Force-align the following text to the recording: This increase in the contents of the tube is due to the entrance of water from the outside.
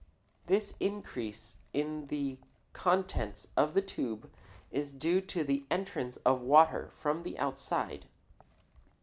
This 0.47 0.73
increase 0.79 1.57
in 1.73 2.07
the 2.07 2.39
contents 2.73 3.45
of 3.55 3.75
the 3.75 3.83
tube 3.83 4.31
is 4.71 4.91
due 4.93 5.21
to 5.21 5.43
the 5.43 5.63
entrance 5.69 6.17
of 6.25 6.41
water 6.41 6.89
from 6.97 7.21
the 7.21 7.37
outside. 7.37 8.07